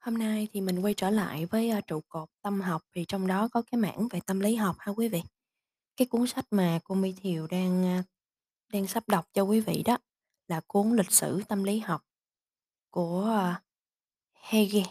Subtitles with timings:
[0.00, 3.26] Hôm nay thì mình quay trở lại với, a, trụ cột tâm học, thì trong
[3.26, 5.22] đó có cái mảng về tâm lý học ha quý vị.
[5.96, 8.02] Cái cuốn sách mà cô My Thiều đang, a,
[8.72, 9.98] đang sắp đọc cho quý vị đó
[10.48, 12.02] là cuốn Lịch sử tâm lý học
[12.90, 13.62] của, a,
[14.34, 14.82] Hege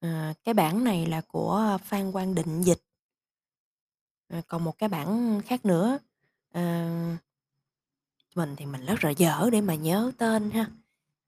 [0.00, 2.78] Ờ, cái bản này là của Phan Quang Định dịch.
[4.28, 5.98] Ờ, còn một cái bản khác nữa,
[6.52, 6.88] ờ,
[8.36, 10.70] mình thì mình rất là dở để mà nhớ tên ha,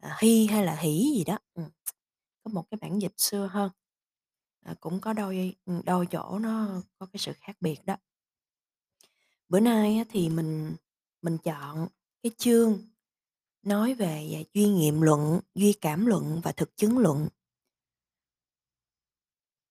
[0.01, 1.69] à, Hy hay là Hỷ gì đó, ừm,
[2.45, 3.71] có một cái bản dịch xưa hơn.
[4.61, 7.97] À, cũng có đôi, đôi chỗ nó có cái sự khác biệt đó.
[9.49, 10.77] Bữa nay á thì mình
[11.23, 11.89] mình chọn
[12.23, 12.79] cái chương
[13.63, 17.29] nói về, à, duy nghiệm luận, duy cảm luận và thực chứng luận.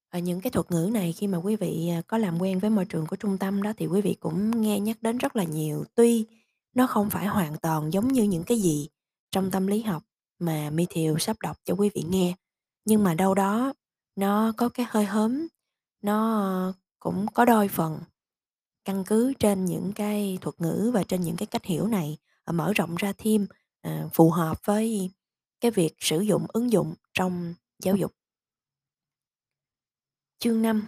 [0.10, 2.70] À, những cái thuật ngữ này khi mà quý vị, à, có làm quen với
[2.70, 5.44] môi trường của trung tâm đó thì quý vị cũng nghe nhắc đến rất là
[5.44, 5.86] nhiều.
[5.96, 6.26] Tuy
[6.74, 8.90] nó không phải hoàn toàn giống như những cái gì
[9.32, 10.04] trong tâm lý học
[10.40, 12.36] mà My Thiều sắp đọc cho quý vị nghe,
[12.86, 13.74] nhưng mà đâu đó
[14.16, 15.48] nó có cái hơi hớm
[16.02, 18.00] nó, ờ, cũng có đôi phần
[18.86, 22.54] căn cứ trên những cái thuật ngữ và trên những cái cách hiểu này, ờ,
[22.54, 23.48] mở rộng ra thêm,
[23.82, 25.12] ờ, phù hợp với
[25.62, 28.14] cái việc sử dụng, ứng dụng trong giáo dục.
[30.40, 30.88] Chương 5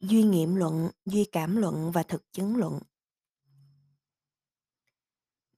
[0.00, 2.80] Duy nghiệm luận, duy cảm luận và thực chứng luận.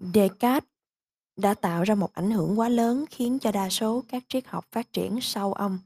[0.00, 0.75] Descartes
[1.37, 4.67] đã tạo ra một ảnh hưởng quá lớn khiến cho đa số các triết học
[4.73, 5.78] phát triển sau ông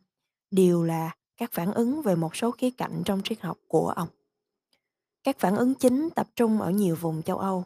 [0.51, 4.09] đều là các phản ứng về một số khía cạnh trong triết học của ông.
[5.23, 7.65] Các phản ứng chính tập trung ở nhiều vùng châu Âu.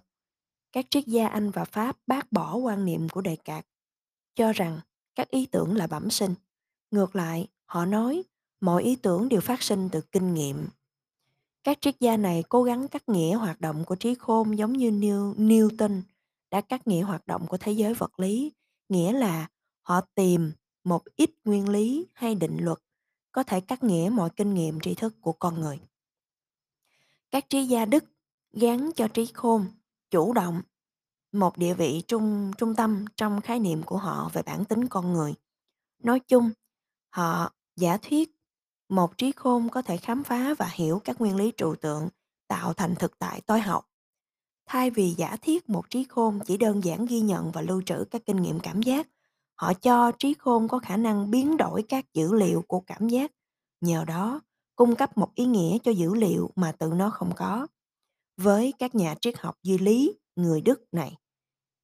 [0.73, 3.71] Các triết gia Anh và Pháp bác bỏ quan niệm của Descartes,
[4.35, 4.81] cho rằng
[5.15, 6.35] các ý tưởng là bẩm sinh.
[6.91, 8.23] Ngược lại, họ nói
[8.61, 10.67] mọi ý tưởng đều phát sinh từ kinh nghiệm
[11.65, 14.91] các triết gia này cố gắng cắt nghĩa hoạt động của trí khôn giống như
[14.91, 16.01] New, Newton
[16.55, 18.53] đã cắt nghĩa hoạt động của thế giới vật lý,
[18.89, 19.49] nghĩa là
[19.83, 20.53] họ tìm
[20.85, 22.79] một ít nguyên lý hay định luật
[23.33, 25.81] có thể cắt nghĩa mọi kinh nghiệm tri thức của con người.
[27.31, 28.05] Các trí gia Đức
[28.53, 29.67] gắn cho trí khôn
[30.11, 30.63] chủ động
[31.33, 35.13] một địa vị trung trung tâm trong khái niệm của họ về bản tính con
[35.13, 35.35] người.
[36.03, 36.51] Nói chung,
[37.11, 38.31] họ giả thuyết
[38.89, 42.09] một trí khôn có thể khám phá và hiểu các nguyên lý trụ tượng
[42.48, 43.83] tạo thành thực tại tối hậu.
[44.67, 48.05] Thay vì giả thiết một trí khôn chỉ đơn giản ghi nhận và lưu trữ
[48.11, 49.08] các kinh nghiệm cảm giác,
[49.55, 53.30] họ cho trí khôn có khả năng biến đổi các dữ liệu của cảm giác,
[53.80, 54.41] nhờ đó
[54.77, 57.67] cung cấp một ý nghĩa cho dữ liệu mà tự nó không có.
[58.36, 61.17] Với các nhà triết học duy lý người Đức này,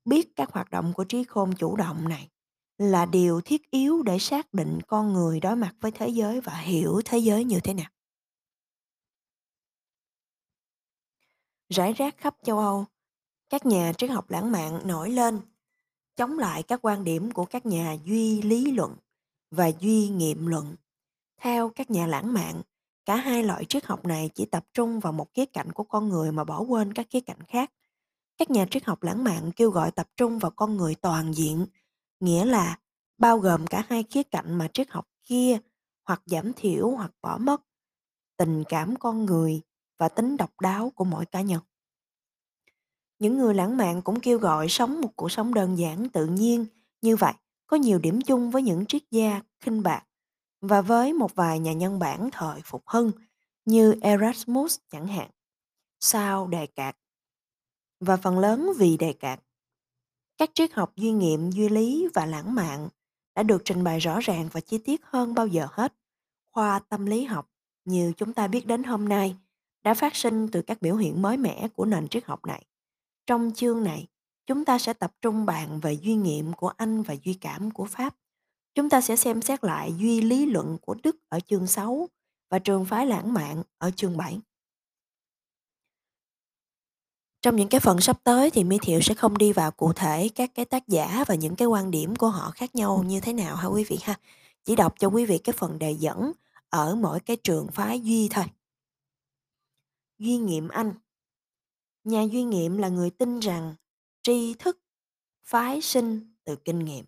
[0.05, 2.29] biết các hoạt động của trí khôn chủ động này
[2.79, 6.57] là điều thiết yếu để xác định con người đối mặt với thế giới và
[6.57, 7.91] hiểu thế giới như thế nào.
[11.75, 12.87] Rải rác khắp châu Âu,
[13.51, 15.41] các nhà triết học lãng mạn nổi lên
[16.17, 18.97] chống lại các quan điểm của các nhà duy lý luận
[19.51, 20.77] và duy nghiệm luận.
[21.41, 22.63] Theo các nhà lãng mạn,
[23.05, 26.09] cả hai loại triết học này chỉ tập trung vào một khía cạnh của con
[26.09, 27.73] người mà bỏ quên các khía cạnh khác.
[28.37, 31.67] Các nhà triết học lãng mạn kêu gọi tập trung vào con người toàn diện,
[32.21, 32.79] nghĩa là
[33.19, 35.59] bao gồm cả hai khía cạnh mà triết học kia
[36.05, 37.63] hoặc giảm thiểu hoặc bỏ mất
[38.37, 39.63] tình cảm con người
[40.01, 41.61] và tính độc đáo của mỗi cá nhân.
[43.19, 46.67] Những người lãng mạn cũng kêu gọi sống một cuộc sống đơn giản tự nhiên,
[47.03, 47.33] như vậy
[47.67, 50.05] có nhiều điểm chung với những triết gia khinh bạc
[50.61, 53.13] và với một vài nhà nhân bản thời phục hưng
[53.65, 55.31] như Erasmus chẳng hạn.
[56.01, 56.97] Sau đề cạc
[58.01, 59.41] và phần lớn vì đề cạc.
[60.39, 62.89] Các triết học duy nghiệm, duy lý và lãng mạn
[63.35, 65.95] đã được trình bày rõ ràng và chi tiết hơn bao giờ hết.
[66.53, 67.51] Khoa tâm lý học
[67.85, 69.37] như chúng ta biết đến hôm nay
[69.83, 72.67] đã phát sinh từ các biểu hiện mới mẻ của nền triết học này.
[73.27, 74.07] Trong chương này,
[74.47, 77.85] chúng ta sẽ tập trung bàn về duy nghiệm của Anh và duy cảm của
[77.85, 78.17] Pháp.
[78.75, 82.09] Chúng ta sẽ xem xét lại duy lý luận của Đức ở chương 6
[82.51, 84.41] và trường phái lãng mạn ở chương 7.
[87.43, 90.29] Trong những cái phần sắp tới thì My Thiệu sẽ không đi vào cụ thể
[90.29, 93.33] các cái tác giả và những cái quan điểm của họ khác nhau như thế
[93.33, 94.15] nào ha quý vị ha.
[94.65, 96.33] Chỉ đọc cho quý vị cái phần đề dẫn
[96.69, 98.45] ở mỗi cái trường phái duy thôi.
[100.21, 100.95] Duy nghiệm Anh
[102.05, 103.75] Nhà duy nghiệm là người tin rằng
[104.23, 104.79] tri thức
[105.45, 107.05] phái sinh từ kinh nghiệm.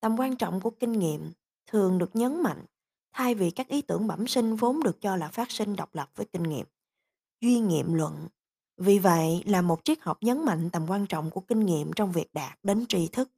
[0.00, 1.32] Tầm quan trọng của kinh nghiệm
[1.66, 2.64] thường được nhấn mạnh
[3.12, 6.10] thay vì các ý tưởng bẩm sinh vốn được cho là phát sinh độc lập
[6.14, 6.66] với kinh nghiệm.
[7.40, 8.28] Duy nghiệm luận,
[8.76, 12.12] vì vậy là một triết học nhấn mạnh tầm quan trọng của kinh nghiệm trong
[12.12, 13.30] việc đạt đến tri thức.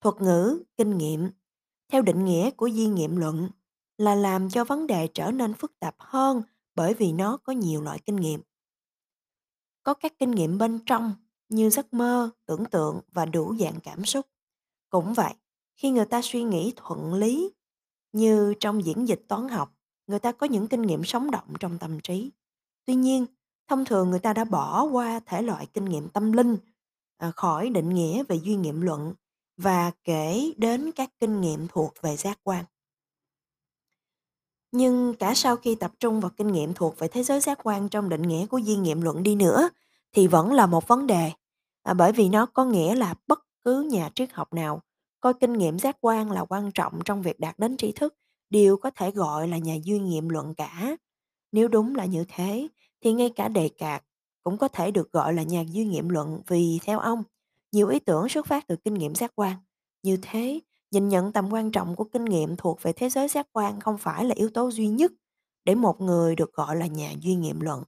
[0.00, 1.30] Thuật ngữ kinh nghiệm,
[1.88, 3.50] theo định nghĩa của duy nghiệm luận,
[3.98, 6.42] là làm cho vấn đề trở nên phức tạp hơn
[6.76, 8.40] bởi vì nó có nhiều loại kinh nghiệm.
[9.82, 11.12] Có các kinh nghiệm bên trong
[11.48, 14.26] như giấc mơ, tưởng tượng và đủ dạng cảm xúc.
[14.90, 15.34] Cũng vậy,
[15.76, 17.52] khi người ta suy nghĩ thuận lý
[18.12, 19.72] Như trong diễn dịch toán học,
[20.06, 22.30] người ta có những kinh nghiệm sống động trong tâm trí.
[22.84, 23.26] Tuy nhiên,
[23.68, 26.56] thông thường người ta đã bỏ qua thể loại kinh nghiệm tâm linh
[27.16, 29.14] à, khỏi định nghĩa về duy nghiệm luận
[29.56, 32.64] và kể đến các kinh nghiệm thuộc về giác quan.
[34.76, 37.88] Nhưng cả sau khi tập trung vào kinh nghiệm thuộc về thế giới giác quan
[37.88, 39.68] trong định nghĩa của duy nghiệm luận đi nữa
[40.12, 41.32] thì vẫn là một vấn đề
[41.82, 44.82] à, bởi vì nó có nghĩa là bất cứ nhà triết học nào
[45.20, 48.14] coi kinh nghiệm giác quan là quan trọng trong việc đạt đến tri thức
[48.50, 50.96] đều có thể gọi là nhà duy nghiệm luận cả.
[51.52, 52.68] Nếu đúng là như thế
[53.00, 54.04] thì ngay cả đề cạc
[54.42, 57.22] cũng có thể được gọi là nhà duy nghiệm luận vì theo ông
[57.72, 59.56] nhiều ý tưởng xuất phát từ kinh nghiệm giác quan.
[60.02, 63.46] Như thế Nhìn nhận tầm quan trọng của kinh nghiệm thuộc về thế giới giác
[63.52, 65.12] quan không phải là yếu tố duy nhất
[65.64, 67.82] để một người được gọi là nhà duy nghiệm luận.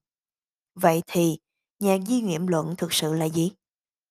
[0.74, 1.38] Vậy thì,
[1.80, 3.52] nhà duy nghiệm luận thực sự là gì?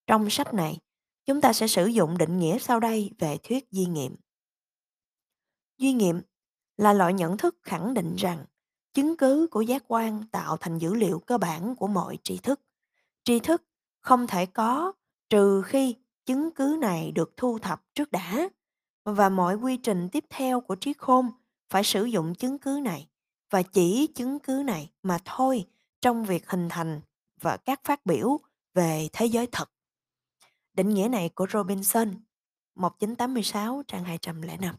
[0.08, 0.80] Trong sách này,
[1.26, 4.16] chúng ta sẽ sử dụng định nghĩa sau đây về thuyết duy nghiệm.
[5.78, 6.22] Duy nghiệm
[6.78, 8.46] là loại nhận thức khẳng định rằng
[8.94, 12.62] chứng cứ của giác quan tạo thành dữ liệu cơ bản của mọi tri thức.
[13.24, 13.64] Tri thức
[14.02, 14.94] không thể có
[15.30, 15.96] trừ khi
[16.26, 18.50] chứng cứ này được thu thập trước đã
[19.16, 21.30] và mọi quy trình tiếp theo của trí khôn
[21.70, 23.08] phải sử dụng chứng cứ này
[23.50, 25.66] và chỉ chứng cứ này mà thôi
[26.02, 27.02] trong việc hình thành
[27.42, 28.38] và các phát biểu
[28.74, 29.72] về thế giới thật.
[30.74, 32.14] Định nghĩa này của Robinson
[32.76, 34.76] 1986 trang 205.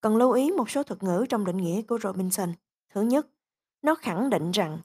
[0.00, 2.52] Cần lưu ý một số thuật ngữ trong định nghĩa của Robinson.
[2.88, 3.26] Thứ nhất,
[3.82, 4.78] nó khẳng định rằng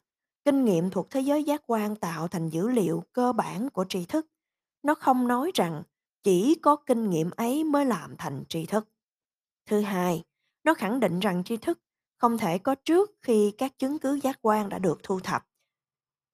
[0.46, 4.06] kinh nghiệm thuộc thế giới giác quan tạo thành dữ liệu cơ bản của tri
[4.06, 4.28] thức.
[4.84, 5.84] Nó không nói rằng
[6.26, 8.88] chỉ có kinh nghiệm ấy mới làm thành tri thức.
[9.66, 10.24] Thứ hai,
[10.64, 11.80] nó khẳng định rằng tri thức
[12.18, 15.48] không thể có trước khi các chứng cứ giác quan đã được thu thập.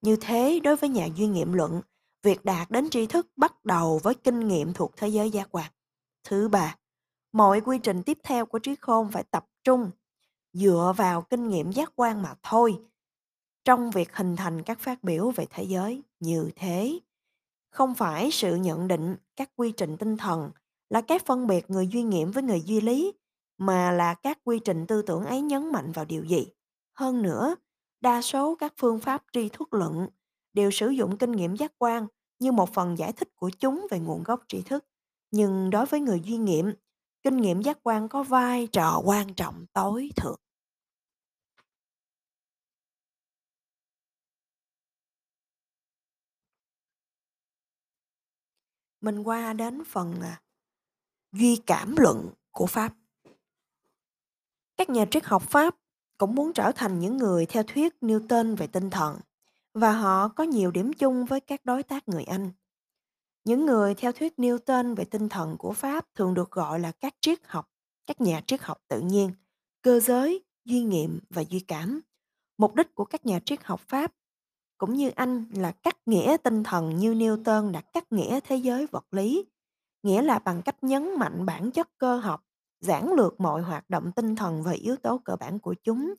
[0.01, 1.81] Như thế, đối với nhà duy nghiệm luận,
[2.23, 5.71] việc đạt đến tri thức bắt đầu với kinh nghiệm thuộc thế giới giác quan.
[6.23, 6.75] Thứ ba,
[7.31, 9.91] mọi quy trình tiếp theo của trí khôn phải tập trung
[10.53, 12.79] dựa vào kinh nghiệm giác quan mà thôi
[13.65, 16.99] trong việc hình thành các phát biểu về thế giới như thế
[17.71, 20.51] không phải sự nhận định các quy trình tinh thần
[20.89, 23.13] là cái phân biệt người duy nghiệm với người duy lý,
[23.57, 26.47] mà là các quy trình tư tưởng ấy nhấn mạnh vào điều gì.
[26.93, 27.55] Hơn nữa,
[28.01, 30.07] đa số các phương pháp tri thức luận
[30.53, 32.07] đều sử dụng kinh nghiệm giác quan
[32.39, 34.85] như một phần giải thích của chúng về nguồn gốc tri thức.
[35.31, 36.73] Nhưng đối với người duy nghiệm,
[37.23, 40.39] kinh nghiệm giác quan có vai trò quan trọng tối thượng.
[49.01, 50.41] Mình qua đến phần, à,
[51.31, 52.93] duy cảm luận của Pháp.
[54.77, 55.75] Các nhà triết học Pháp
[56.17, 59.19] cũng muốn trở thành những người theo thuyết Newton về tinh thần
[59.73, 62.51] và họ có nhiều điểm chung với các đối tác người Anh.
[63.43, 67.15] Những người theo thuyết Newton về tinh thần của Pháp thường được gọi là các
[67.21, 67.69] triết học,
[68.05, 69.31] các nhà triết học tự nhiên,
[69.81, 72.01] cơ giới, duy nghiệm và duy cảm.
[72.57, 74.13] Mục đích của các nhà triết học Pháp
[74.81, 78.87] cũng như Anh là cắt nghĩa tinh thần như Newton đã cắt nghĩa thế giới
[78.87, 79.45] vật lý,
[80.03, 82.43] nghĩa là bằng cách nhấn mạnh bản chất cơ học,
[82.79, 86.13] giảng lược mọi hoạt động tinh thần và yếu tố cơ bản của chúng,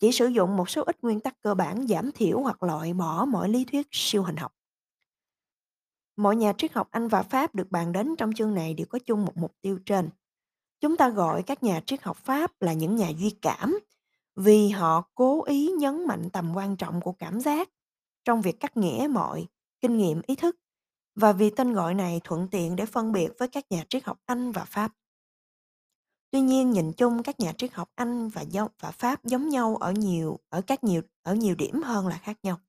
[0.00, 3.24] chỉ sử dụng một số ít nguyên tắc cơ bản giảm thiểu hoặc loại bỏ
[3.24, 4.52] mọi lý thuyết siêu hình học.
[6.16, 8.98] Mọi nhà triết học Anh và Pháp được bàn đến trong chương này đều có
[8.98, 10.08] chung một mục tiêu trên.
[10.80, 13.78] Chúng ta gọi các nhà triết học Pháp là những nhà duy cảm
[14.36, 17.68] vì họ cố ý nhấn mạnh tầm quan trọng của cảm giác
[18.24, 19.46] trong việc cắt nghĩa mọi
[19.80, 20.56] kinh nghiệm ý thức
[21.14, 24.18] và vì tên gọi này thuận tiện để phân biệt với các nhà triết học
[24.26, 24.92] Anh và Pháp.
[26.30, 29.76] Tuy nhiên nhìn chung các nhà triết học Anh và do và Pháp giống nhau
[29.76, 32.60] ở nhiều ở các nhiều ở nhiều điểm hơn là khác nhau.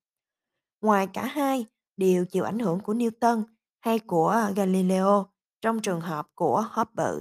[0.82, 1.66] Ngoài cả hai
[1.98, 3.44] đều chịu ảnh hưởng của Newton
[3.80, 5.28] hay của Galileo
[5.62, 7.20] trong trường hợp của Hubble,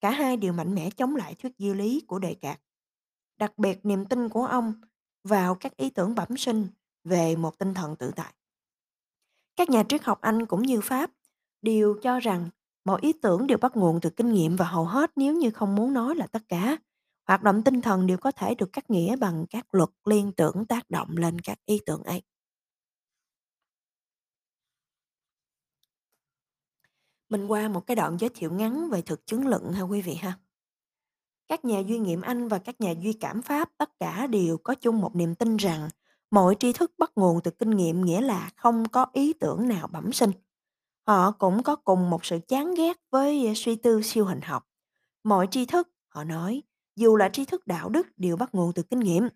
[0.00, 2.60] cả hai đều mạnh mẽ chống lại thuyết duy lý của Descartes.
[3.38, 4.74] Đặc biệt niềm tin của ông
[5.24, 6.68] vào các ý tưởng bẩm sinh
[7.04, 8.34] về một tinh thần tự tại.
[9.56, 11.10] Các nhà triết học Anh cũng như Pháp
[11.62, 12.50] đều cho rằng
[12.84, 15.74] mọi ý tưởng đều bắt nguồn từ kinh nghiệm và hầu hết nếu như không
[15.74, 16.76] muốn nói là tất cả,
[17.26, 20.66] hoạt động tinh thần đều có thể được cắt nghĩa bằng các luật liên tưởng
[20.68, 22.22] tác động lên các ý tưởng ấy.
[27.28, 30.14] Mình qua một cái đoạn giới thiệu ngắn về thực chứng luận ha quý vị
[30.14, 30.38] ha.
[31.48, 34.74] Các nhà duy nghiệm Anh và các nhà duy cảm Pháp tất cả đều có
[34.74, 35.88] chung một niềm tin rằng
[36.30, 39.88] Mọi tri thức bắt nguồn từ kinh nghiệm nghĩa là không có ý tưởng nào
[39.92, 40.30] bẩm sinh.
[41.06, 44.66] Họ cũng có cùng một sự chán ghét với ờ, suy tư siêu hình học.
[45.24, 46.62] Mọi tri thức, họ nói,
[46.96, 49.28] dù là tri thức đạo đức đều bắt nguồn từ kinh nghiệm.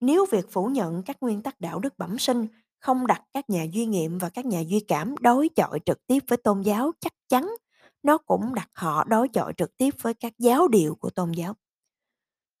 [0.00, 2.46] Nếu việc phủ nhận các nguyên tắc đạo đức bẩm sinh
[2.78, 6.18] không đặt các nhà duy nghiệm và các nhà duy cảm đối chọi trực tiếp
[6.28, 7.54] với tôn giáo chắc chắn
[8.02, 11.54] nó cũng đặt họ đối chọi trực tiếp với các giáo điều của tôn giáo.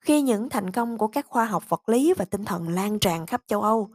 [0.02, 3.26] Khi những thành công của các khoa học vật lý và tinh thần lan tràn
[3.26, 3.90] khắp châu Âu,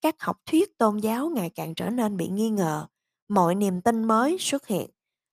[0.00, 2.86] các học thuyết tôn giáo ngày càng trở nên bị nghi ngờ,
[3.28, 4.90] mọi niềm tin mới xuất hiện.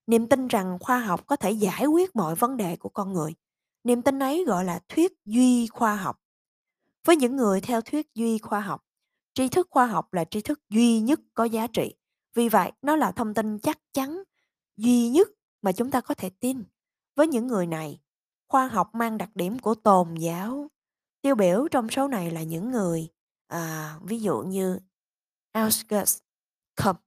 [0.08, 3.34] Niềm tin rằng khoa học có thể giải quyết mọi vấn đề của con người.
[3.84, 6.20] Niềm tin ấy gọi là thuyết duy khoa học.
[7.06, 8.82] Với những người theo thuyết duy khoa học,
[9.34, 11.96] tri thức khoa học là tri thức duy nhất có giá trị.
[12.34, 14.24] Vì vậy, nó là thông tin chắc chắn,
[14.78, 15.28] duy nhất
[15.62, 16.64] mà chúng ta có thể tin.
[17.16, 18.00] Với những người này,
[18.48, 20.68] khoa học mang đặc điểm của tôn giáo.
[21.22, 23.08] Tiêu biểu trong số này là những người,
[23.48, 24.80] à, ví dụ như
[25.54, 26.20] Auschwitz
[26.76, 27.05] Comte,